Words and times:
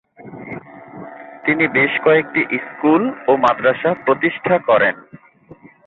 তিনি 1.45 1.65
বেশ 1.67 1.93
কয়েকটি 2.03 2.41
স্কুল 2.65 3.01
ও 3.27 3.31
মাদ্রাসা 3.37 3.91
প্রতিষ্ঠা 4.05 4.55
করেন। 4.59 4.95